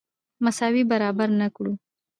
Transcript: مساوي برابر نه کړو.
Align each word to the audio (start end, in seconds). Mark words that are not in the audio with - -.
مساوي 0.43 0.83
برابر 0.91 1.27
نه 1.39 1.47
کړو. 1.55 1.73